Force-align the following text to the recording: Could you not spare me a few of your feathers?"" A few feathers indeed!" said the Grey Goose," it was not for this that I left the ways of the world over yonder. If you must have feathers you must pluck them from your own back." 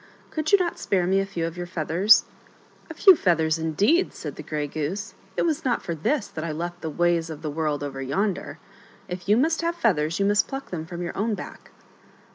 Could 0.31 0.51
you 0.51 0.57
not 0.57 0.79
spare 0.79 1.05
me 1.05 1.19
a 1.19 1.27
few 1.27 1.45
of 1.45 1.55
your 1.55 1.67
feathers?"" 1.67 2.23
A 2.89 2.95
few 2.95 3.15
feathers 3.15 3.59
indeed!" 3.59 4.13
said 4.15 4.35
the 4.35 4.41
Grey 4.41 4.65
Goose," 4.65 5.13
it 5.37 5.43
was 5.43 5.63
not 5.63 5.83
for 5.83 5.93
this 5.93 6.27
that 6.27 6.43
I 6.43 6.51
left 6.51 6.81
the 6.81 6.89
ways 6.89 7.29
of 7.29 7.43
the 7.43 7.51
world 7.51 7.83
over 7.83 8.01
yonder. 8.01 8.57
If 9.07 9.29
you 9.29 9.37
must 9.37 9.61
have 9.61 9.75
feathers 9.75 10.19
you 10.19 10.25
must 10.25 10.47
pluck 10.47 10.71
them 10.71 10.87
from 10.87 11.03
your 11.03 11.15
own 11.15 11.35
back." 11.35 11.69